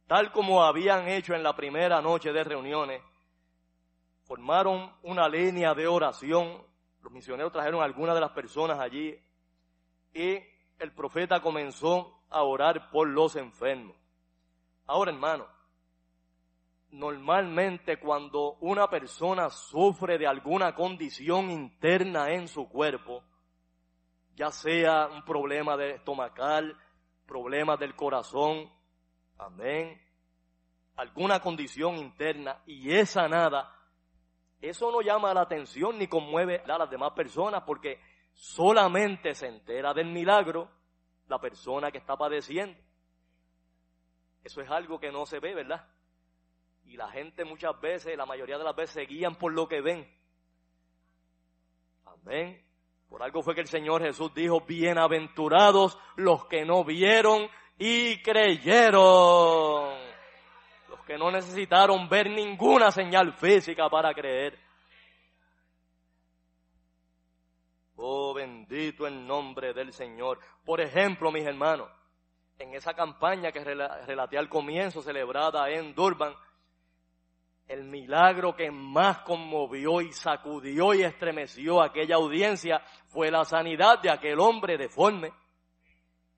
[0.06, 3.02] Tal como habían hecho en la primera noche de reuniones,
[4.24, 6.63] formaron una línea de oración.
[7.02, 9.19] Los misioneros trajeron a algunas de las personas allí
[10.13, 10.39] y
[10.80, 13.96] el profeta comenzó a orar por los enfermos.
[14.88, 15.48] Ahora, hermano,
[16.92, 23.24] normalmente cuando una persona sufre de alguna condición interna en su cuerpo,
[24.36, 26.78] ya sea un problema de estomacal,
[27.26, 28.70] problemas del corazón,
[29.38, 30.00] amén,
[30.96, 33.72] alguna condición interna y es sanada,
[34.62, 38.00] eso no llama la atención ni conmueve a las demás personas porque
[38.36, 40.69] solamente se entera del milagro
[41.27, 42.77] la persona que está padeciendo.
[44.44, 45.88] Eso es algo que no se ve, ¿verdad?
[46.86, 49.81] Y la gente muchas veces, la mayoría de las veces, se guían por lo que
[49.81, 50.08] ven.
[52.06, 52.63] Amén.
[53.10, 59.98] Por algo fue que el Señor Jesús dijo, bienaventurados los que no vieron y creyeron.
[60.90, 64.65] Los que no necesitaron ver ninguna señal física para creer.
[68.08, 70.37] Oh, bendito el nombre del Señor.
[70.63, 71.89] Por ejemplo, mis hermanos,
[72.60, 76.35] en esa campaña que relaté al comienzo, celebrada en Durban,
[77.67, 83.99] el milagro que más conmovió y sacudió y estremeció a aquella audiencia fue la sanidad
[84.03, 85.33] de aquel hombre deforme,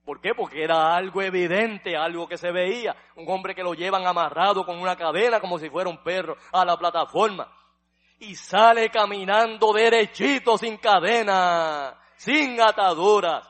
[0.05, 0.33] ¿Por qué?
[0.33, 2.95] Porque era algo evidente, algo que se veía.
[3.17, 6.63] Un hombre que lo llevan amarrado con una cadena como si fuera un perro a
[6.63, 7.51] la plataforma.
[8.19, 13.47] Y sale caminando derechito sin cadena, sin ataduras.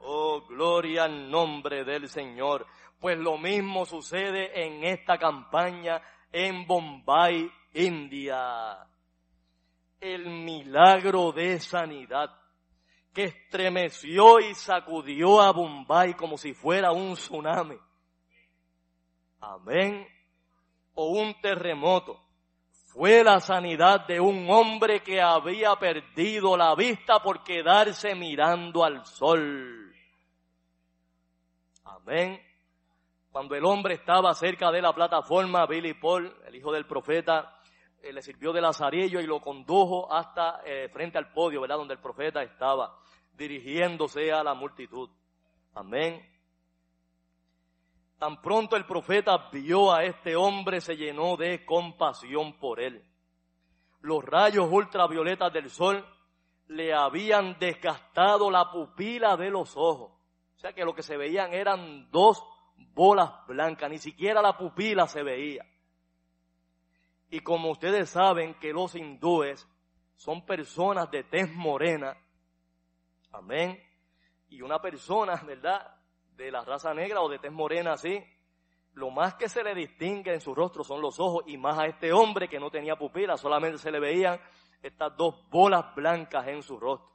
[0.00, 2.66] Oh, gloria al nombre del Señor.
[2.98, 6.00] Pues lo mismo sucede en esta campaña
[6.32, 8.78] en Bombay, India.
[10.00, 12.30] El milagro de sanidad
[13.12, 17.76] que estremeció y sacudió a Bombay como si fuera un tsunami.
[19.40, 20.06] Amén.
[21.00, 22.20] O un terremoto.
[22.86, 29.06] Fue la sanidad de un hombre que había perdido la vista por quedarse mirando al
[29.06, 29.94] sol.
[31.84, 32.42] Amén.
[33.30, 37.60] Cuando el hombre estaba cerca de la plataforma, Billy Paul, el hijo del profeta,
[38.02, 41.76] eh, le sirvió de lazarillo y lo condujo hasta eh, frente al podio, ¿verdad?
[41.76, 42.98] Donde el profeta estaba
[43.34, 45.08] dirigiéndose a la multitud.
[45.74, 46.37] Amén.
[48.18, 53.04] Tan pronto el profeta vio a este hombre, se llenó de compasión por él.
[54.00, 56.04] Los rayos ultravioletas del sol
[56.66, 60.12] le habían desgastado la pupila de los ojos.
[60.56, 62.44] O sea que lo que se veían eran dos
[62.94, 65.64] bolas blancas, ni siquiera la pupila se veía.
[67.30, 69.68] Y como ustedes saben que los hindúes
[70.16, 72.16] son personas de tez morena,
[73.32, 73.78] Amén.
[74.48, 75.94] Y una persona, ¿verdad?
[76.38, 78.24] De la raza negra o de tez morena así,
[78.92, 81.86] lo más que se le distingue en su rostro son los ojos y más a
[81.86, 84.40] este hombre que no tenía pupilas, solamente se le veían
[84.80, 87.10] estas dos bolas blancas en su rostro.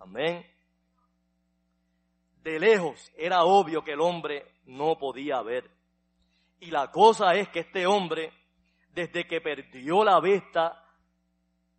[0.00, 0.44] Amén.
[2.42, 5.70] De lejos era obvio que el hombre no podía ver.
[6.58, 8.32] Y la cosa es que este hombre,
[8.88, 10.84] desde que perdió la vista,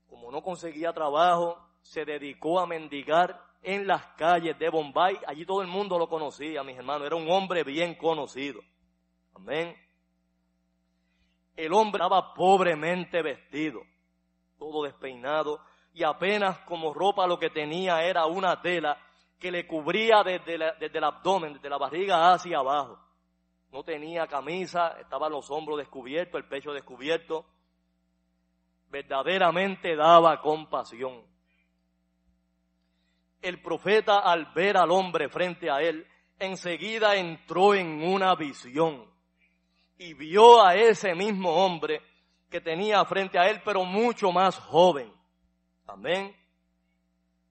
[0.07, 5.19] como no conseguía trabajo, se dedicó a mendigar en las calles de Bombay.
[5.27, 7.07] Allí todo el mundo lo conocía, mis hermanos.
[7.07, 8.61] Era un hombre bien conocido.
[9.35, 9.75] Amén.
[11.55, 13.81] El hombre estaba pobremente vestido,
[14.57, 15.59] todo despeinado,
[15.93, 18.97] y apenas como ropa lo que tenía era una tela
[19.37, 22.97] que le cubría desde, desde el abdomen, desde la barriga hacia abajo.
[23.71, 27.45] No tenía camisa, estaban los hombros descubiertos, el pecho descubierto.
[28.89, 31.30] Verdaderamente daba compasión
[33.41, 36.07] el profeta al ver al hombre frente a él,
[36.39, 39.09] enseguida entró en una visión
[39.97, 42.01] y vio a ese mismo hombre
[42.49, 45.13] que tenía frente a él, pero mucho más joven.
[45.87, 46.35] Amén.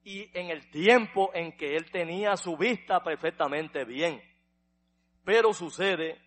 [0.03, 4.21] Y en el tiempo en que él tenía su vista perfectamente bien.
[5.23, 6.19] Pero sucede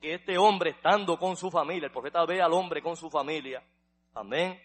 [0.00, 3.62] que este hombre estando con su familia, el profeta ve al hombre con su familia,
[4.14, 4.60] amén,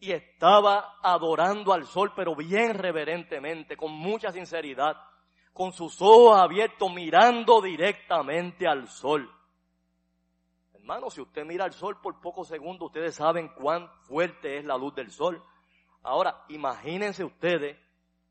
[0.00, 4.96] y estaba adorando al sol, pero bien reverentemente, con mucha sinceridad,
[5.52, 9.28] con sus ojos abiertos, mirando directamente al sol.
[10.72, 14.78] Hermano, si usted mira al sol por pocos segundos, ustedes saben cuán fuerte es la
[14.78, 15.42] luz del sol.
[16.02, 17.76] Ahora, imagínense ustedes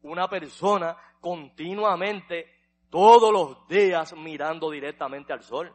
[0.01, 2.49] una persona continuamente,
[2.89, 5.73] todos los días, mirando directamente al sol.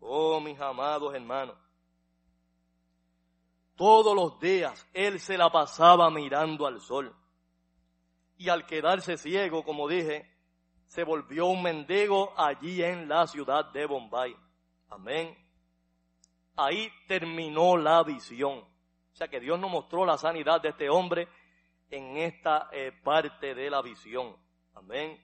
[0.00, 1.61] Oh, mis amados hermanos.
[3.82, 7.12] Todos los días él se la pasaba mirando al sol.
[8.36, 10.30] Y al quedarse ciego, como dije,
[10.86, 14.36] se volvió un mendigo allí en la ciudad de Bombay.
[14.88, 15.36] Amén.
[16.54, 18.58] Ahí terminó la visión.
[18.60, 21.26] O sea que Dios nos mostró la sanidad de este hombre
[21.90, 24.36] en esta eh, parte de la visión.
[24.74, 25.20] Amén.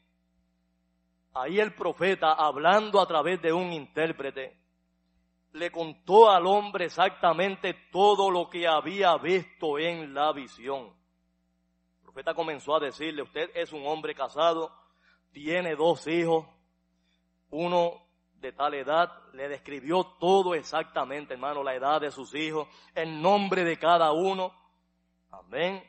[1.32, 4.57] Ahí el profeta, hablando a través de un intérprete,
[5.52, 10.94] le contó al hombre exactamente todo lo que había visto en la visión.
[11.98, 14.72] El profeta comenzó a decirle, usted es un hombre casado,
[15.32, 16.46] tiene dos hijos,
[17.50, 18.02] uno
[18.40, 23.64] de tal edad, le describió todo exactamente, hermano, la edad de sus hijos, el nombre
[23.64, 24.52] de cada uno.
[25.30, 25.82] Amén.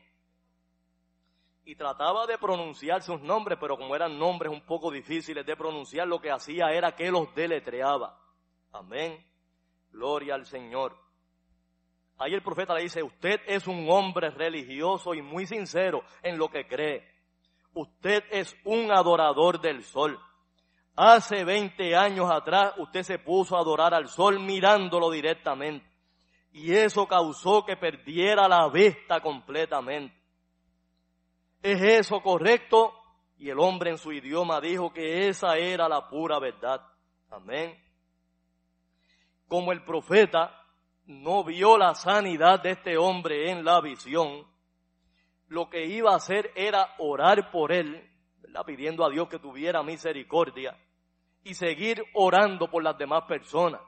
[1.64, 6.08] Y trataba de pronunciar sus nombres, pero como eran nombres un poco difíciles de pronunciar,
[6.08, 8.18] lo que hacía era que los deletreaba.
[8.72, 9.24] Amén.
[9.90, 10.96] Gloria al Señor.
[12.18, 16.48] Ahí el profeta le dice, usted es un hombre religioso y muy sincero en lo
[16.48, 17.02] que cree.
[17.72, 20.18] Usted es un adorador del sol.
[20.96, 25.86] Hace 20 años atrás usted se puso a adorar al sol mirándolo directamente.
[26.52, 30.14] Y eso causó que perdiera la vista completamente.
[31.62, 32.92] ¿Es eso correcto?
[33.38, 36.82] Y el hombre en su idioma dijo que esa era la pura verdad.
[37.30, 37.89] Amén
[39.50, 40.64] como el profeta
[41.06, 44.46] no vio la sanidad de este hombre en la visión,
[45.48, 48.08] lo que iba a hacer era orar por él,
[48.64, 50.78] pidiendo a Dios que tuviera misericordia
[51.42, 53.80] y seguir orando por las demás personas.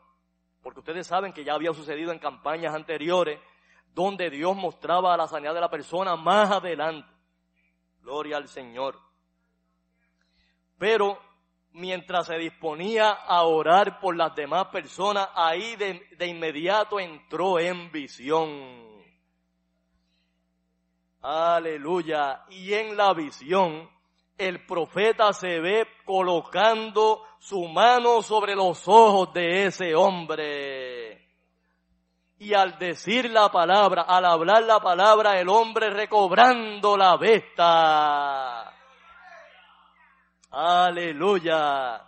[0.65, 3.39] Porque ustedes saben que ya había sucedido en campañas anteriores
[3.95, 7.09] donde Dios mostraba la sanidad de la persona más adelante.
[8.01, 8.99] Gloria al Señor.
[10.77, 11.21] Pero
[11.75, 18.93] mientras se disponía a orar por las demás personas, ahí de, inmediato entró en visión.
[21.23, 22.45] Aleluya.
[22.51, 23.89] Y en la visión,
[24.37, 31.29] el profeta se ve colocando su mano sobre los ojos de ese hombre.
[32.39, 38.82] Y al decir la palabra, al hablar la palabra, el hombre recobrando la vista.
[40.53, 42.03] Aleluya.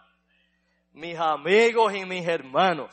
[0.92, 2.90] Mis amigos y mis hermanos,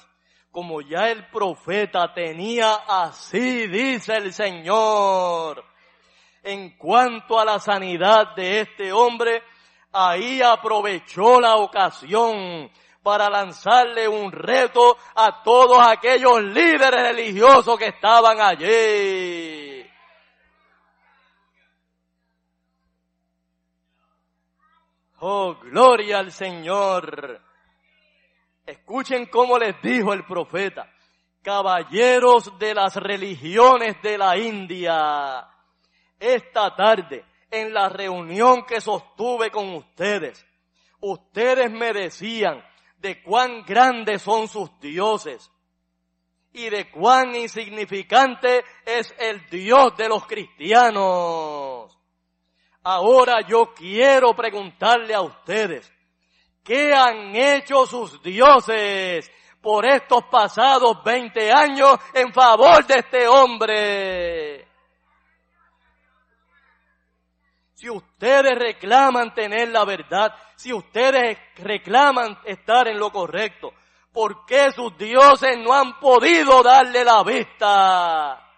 [0.50, 5.62] como ya el profeta tenía así, dice el Señor,
[6.42, 9.44] en cuanto a la sanidad de este hombre,
[9.92, 12.72] ahí aprovechó la ocasión
[13.04, 19.71] para lanzarle un reto a todos aquellos líderes religiosos que estaban allí.
[25.24, 27.40] Oh, gloria al Señor.
[28.66, 30.92] Escuchen cómo les dijo el profeta.
[31.44, 35.48] Caballeros de las religiones de la India,
[36.20, 40.44] esta tarde en la reunión que sostuve con ustedes,
[41.02, 42.64] ustedes me decían
[42.98, 45.52] de cuán grandes son sus dioses
[46.52, 51.81] y de cuán insignificante es el Dios de los cristianos.
[52.84, 55.92] Ahora yo quiero preguntarle a ustedes,
[56.64, 64.68] ¿qué han hecho sus dioses por estos pasados 20 años en favor de este hombre?
[67.82, 73.74] si ustedes reclaman tener la verdad, si ustedes reclaman estar en lo correcto,
[74.14, 78.51] ¿por qué sus dioses no han podido darle la vista?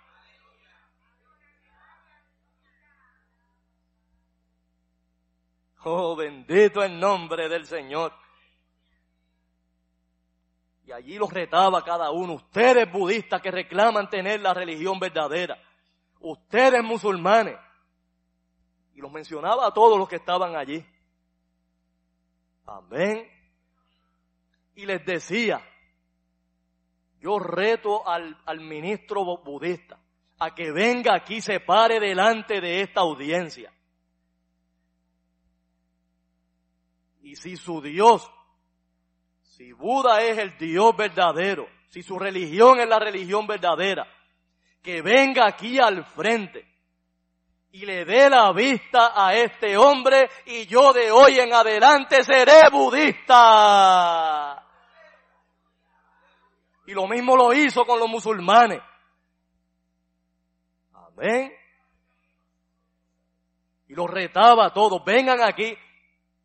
[5.84, 8.14] Oh, bendito el nombre del Señor.
[10.86, 12.34] Y allí los retaba cada uno.
[12.34, 15.62] Ustedes budistas que reclaman tener la religión verdadera.
[16.20, 17.58] Ustedes musulmanes
[18.94, 20.86] y los mencionaba a todos los que estaban allí.
[22.66, 23.30] Amén.
[24.76, 25.62] Y les decía,
[27.20, 30.00] yo reto al, al ministro budista
[30.40, 33.73] a que venga aquí, se pare delante de esta audiencia.
[37.24, 38.30] Y si su Dios,
[39.42, 44.06] si Buda es el Dios verdadero, si su religión es la religión verdadera,
[44.82, 46.68] que venga aquí al frente
[47.72, 52.70] y le dé la vista a este hombre y yo de hoy en adelante seré
[52.70, 54.62] budista.
[56.86, 58.82] Y lo mismo lo hizo con los musulmanes.
[60.94, 61.54] Amén.
[63.88, 65.74] Y los retaba a todos, vengan aquí,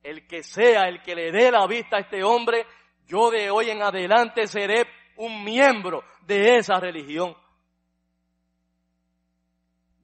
[0.09, 2.66] el que sea, el que le dé la vista a este hombre,
[3.06, 4.86] yo de hoy en adelante seré
[5.16, 7.36] un miembro de esa religión.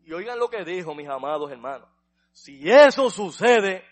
[0.05, 1.89] Y oigan lo que dijo, mis amados hermanos.
[2.33, 3.85] Si eso sucede,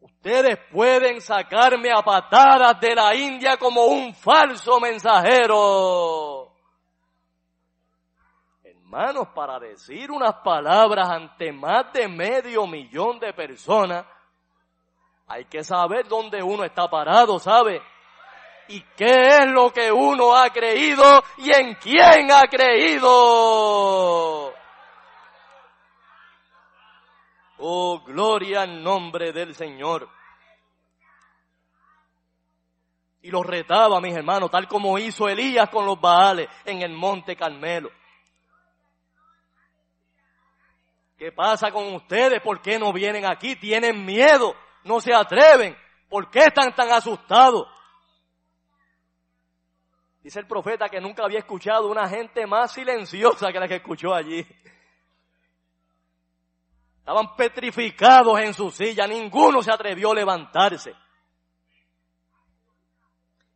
[0.00, 6.52] ustedes pueden sacarme a patadas de la India como un falso mensajero.
[8.62, 14.04] Hermanos, para decir unas palabras ante más de medio millón de personas,
[15.32, 17.80] hay que saber dónde uno está parado, ¿sabe?
[18.68, 23.10] y qué es lo que uno ha creído y en quién ha creído.
[27.58, 30.08] Oh, gloria al nombre del Señor.
[33.20, 37.36] Y los retaba, mis hermanos, tal como hizo Elías con los Baales en el monte
[37.36, 37.90] Carmelo.
[41.16, 42.40] ¿Qué pasa con ustedes?
[42.42, 43.54] ¿Por qué no vienen aquí?
[43.54, 45.76] Tienen miedo, no se atreven.
[46.08, 47.66] ¿Por qué están tan asustados?
[50.22, 54.14] Dice el profeta que nunca había escuchado una gente más silenciosa que la que escuchó
[54.14, 54.46] allí.
[56.98, 60.94] Estaban petrificados en su silla, ninguno se atrevió a levantarse.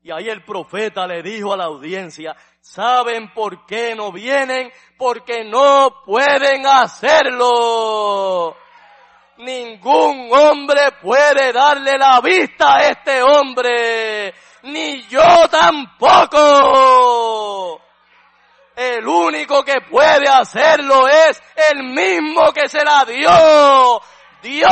[0.03, 4.73] Y ahí el profeta le dijo a la audiencia, ¿saben por qué no vienen?
[4.97, 8.57] Porque no pueden hacerlo.
[9.39, 16.41] Ningún hombre puede darle la vista a este hombre ni yo tampoco.
[18.75, 24.01] El único que puede hacerlo es el mismo que se la dio.
[24.43, 24.71] Dios.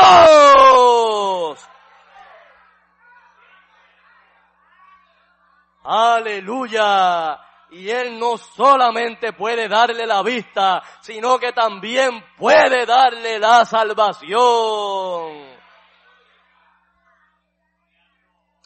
[5.85, 7.39] Aleluya.
[7.75, 15.45] Y Él no solamente puede darle la vista, sino que también puede darle la salvación.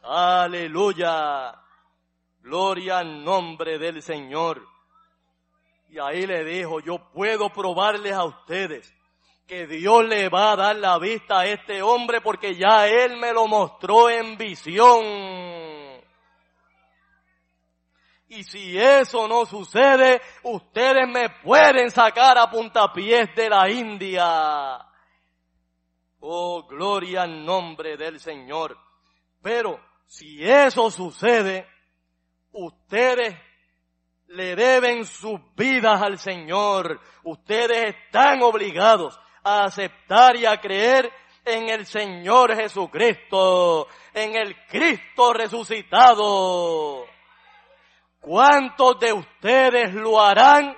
[0.02, 1.54] Aleluya.
[2.40, 4.62] Gloria al nombre del Señor.
[5.88, 8.94] Y ahí le dijo, yo puedo probarles a ustedes
[9.46, 13.32] que Dios le va a dar la vista a este hombre porque ya Él me
[13.32, 15.57] lo mostró en visión.
[18.28, 24.78] Y si eso no sucede, ustedes me pueden sacar a puntapiés de la India.
[26.20, 28.76] Oh, gloria al nombre del Señor.
[29.40, 31.66] Pero si eso sucede,
[32.52, 33.34] ustedes
[34.26, 37.00] le deben sus vidas al Señor.
[37.24, 41.10] Ustedes están obligados a aceptar y a creer
[41.46, 47.06] en el Señor Jesucristo, en el Cristo resucitado.
[48.20, 50.76] ¿Cuántos de ustedes lo harán?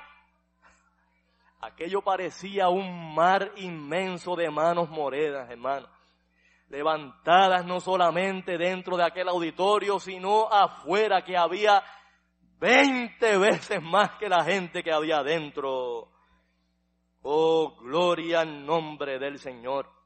[1.60, 5.88] Aquello parecía un mar inmenso de manos morenas, hermano.
[6.68, 11.82] Levantadas no solamente dentro de aquel auditorio, sino afuera que había
[12.58, 16.08] veinte veces más que la gente que había dentro.
[17.22, 19.99] Oh, gloria al nombre del Señor.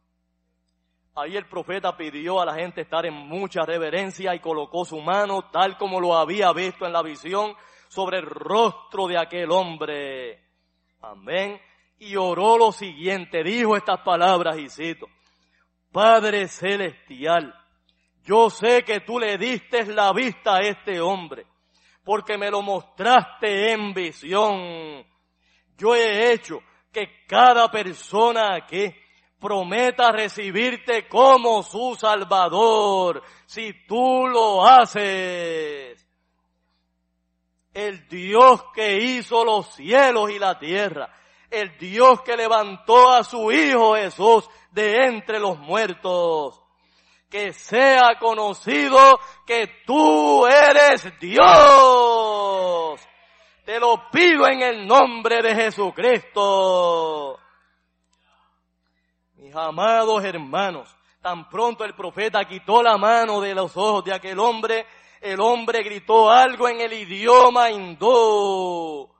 [1.16, 5.48] Ahí el profeta pidió a la gente estar en mucha reverencia y colocó su mano,
[5.50, 7.54] tal como lo había visto en la visión,
[7.86, 10.42] sobre el rostro de aquel hombre.
[11.00, 11.60] Amén.
[12.00, 15.06] Y oró lo siguiente, dijo estas palabras y cito,
[15.92, 17.54] Padre Celestial,
[18.24, 21.46] yo sé que tú le diste la vista a este hombre,
[22.02, 25.06] porque me lo mostraste en visión.
[25.76, 26.60] Yo he hecho
[26.90, 28.92] que cada persona aquí
[29.44, 36.02] prometa recibirte como su Salvador, si tú lo haces.
[37.74, 41.14] El Dios que hizo los cielos y la tierra,
[41.50, 46.62] el Dios que levantó a su Hijo Jesús de entre los muertos,
[47.28, 52.98] que sea conocido que tú eres Dios.
[53.66, 57.23] Te lo pido en el nombre de Jesucristo.
[59.64, 64.86] Amados hermanos, tan pronto el profeta quitó la mano de los ojos de aquel hombre,
[65.22, 69.10] el hombre gritó algo en el idioma hindú.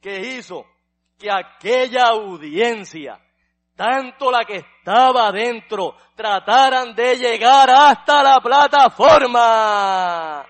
[0.00, 0.64] Que hizo
[1.18, 3.20] que aquella audiencia,
[3.74, 10.46] tanto la que estaba adentro, trataran de llegar hasta la plataforma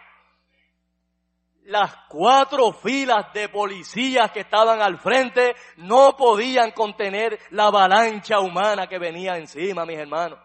[1.66, 8.86] las cuatro filas de policías que estaban al frente no podían contener la avalancha humana
[8.86, 10.38] que venía encima, mis hermanos.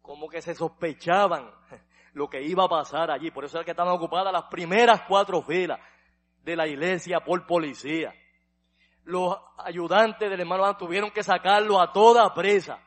[0.00, 1.50] Como que se sospechaban
[2.14, 3.30] lo que iba a pasar allí.
[3.30, 5.80] Por eso es que estaban ocupadas las primeras cuatro filas
[6.42, 8.14] de la iglesia por policía.
[9.04, 12.78] Los ayudantes del hermano tuvieron que sacarlo a toda presa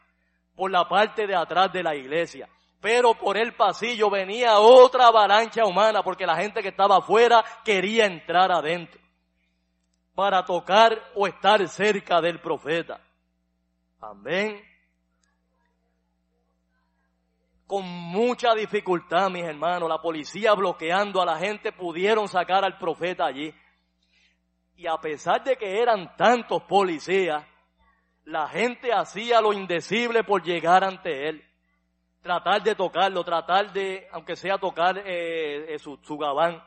[0.55, 2.49] por la parte de atrás de la iglesia
[2.79, 8.05] pero por el pasillo venía otra avalancha humana porque la gente que estaba afuera quería
[8.05, 9.01] entrar adentro
[10.13, 12.99] para tocar o estar cerca del profeta.
[13.99, 14.61] Amén.
[17.65, 23.25] Con mucha dificultad, mis hermanos, la policía bloqueando a la gente pudieron sacar al profeta
[23.25, 23.53] allí.
[24.75, 27.43] Y a pesar de que eran tantos policías,
[28.23, 31.46] la gente hacía lo indecible por llegar ante él
[32.21, 36.63] tratar de tocarlo, tratar de, aunque sea tocar eh, eh, su, gabán.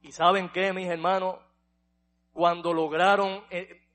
[0.00, 1.36] Y saben qué, mis hermanos,
[2.32, 3.86] cuando lograron eh,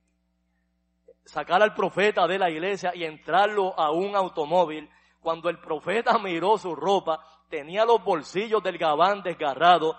[1.25, 6.57] sacar al profeta de la iglesia y entrarlo a un automóvil, cuando el profeta miró
[6.57, 9.95] su ropa, tenía los bolsillos del gabán desgarrados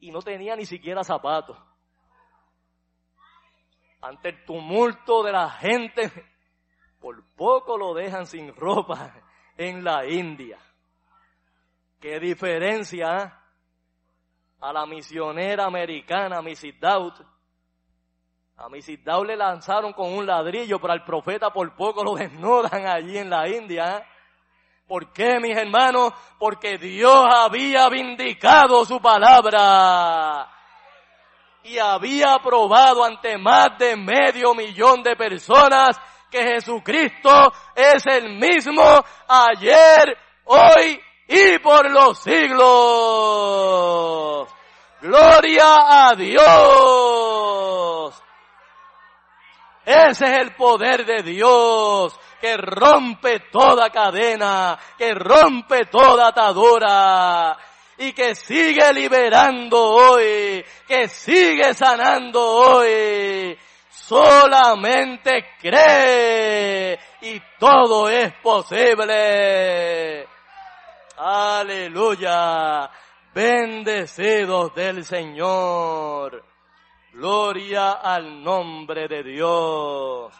[0.00, 1.58] y no tenía ni siquiera zapatos.
[4.00, 6.10] Ante el tumulto de la gente,
[7.00, 9.22] por poco lo dejan sin ropa
[9.56, 10.58] en la India.
[12.00, 13.40] Qué diferencia
[14.60, 16.80] a la misionera americana, Mrs.
[16.80, 17.14] Dowd.
[18.58, 19.04] A Mrs.
[19.04, 23.30] Dowd le lanzaron con un ladrillo, pero al profeta por poco lo desnudan allí en
[23.30, 24.06] la India.
[24.86, 26.12] ¿Por qué, mis hermanos?
[26.38, 30.48] Porque Dios había vindicado su palabra
[31.64, 36.00] y había probado ante más de medio millón de personas
[36.30, 38.82] que Jesucristo es el mismo
[39.28, 42.66] ayer, hoy y por los siglos.
[45.00, 46.46] Gloria a Dios.
[49.84, 57.56] Ese es el poder de Dios que rompe toda cadena, que rompe toda atadura
[57.98, 63.56] y que sigue liberando hoy, que sigue sanando hoy.
[64.06, 70.24] Solamente cree y todo es posible.
[71.16, 72.88] Aleluya.
[73.34, 76.44] Bendecidos del Señor.
[77.14, 80.32] Gloria al nombre de Dios.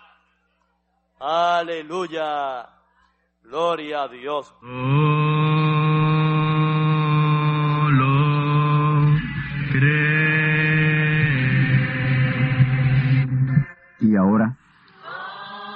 [1.18, 2.68] Aleluya.
[3.42, 4.54] Gloria a Dios.
[4.62, 5.35] Y